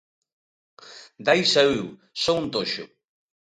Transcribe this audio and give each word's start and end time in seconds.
De 1.23 1.29
aí 1.33 1.43
saíu 1.53 1.85
"Son 2.23 2.37
un 2.43 2.47
toxo". 2.55 2.83